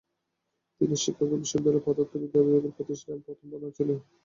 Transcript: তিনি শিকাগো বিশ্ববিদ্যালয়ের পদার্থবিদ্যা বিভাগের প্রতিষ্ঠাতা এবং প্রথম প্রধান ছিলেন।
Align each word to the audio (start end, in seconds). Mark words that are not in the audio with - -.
তিনি 0.81 0.95
শিকাগো 1.03 1.35
বিশ্ববিদ্যালয়ের 1.41 1.85
পদার্থবিদ্যা 1.87 2.39
বিভাগের 2.45 2.75
প্রতিষ্ঠাতা 2.77 3.11
এবং 3.11 3.23
প্রথম 3.25 3.45
প্রধান 3.51 3.71
ছিলেন। 3.77 3.97